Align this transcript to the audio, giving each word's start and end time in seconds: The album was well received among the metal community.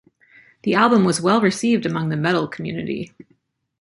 The 0.63 0.73
album 0.73 1.05
was 1.05 1.21
well 1.21 1.41
received 1.41 1.85
among 1.85 2.09
the 2.09 2.17
metal 2.17 2.47
community. 2.47 3.11